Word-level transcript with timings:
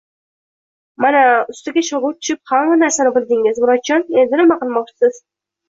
Mana, 1.05 1.19
ustaga 1.55 1.83
shogird 1.91 2.17
tushib 2.21 2.41
hamma 2.53 2.79
narsani 2.81 3.13
bildingiz, 3.21 3.63
Murodjon! 3.63 4.09
Endi 4.25 4.43
nima 4.43 4.61
qilmoqchisiz? 4.67 5.25